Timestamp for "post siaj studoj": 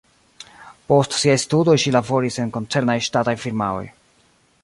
0.91-1.75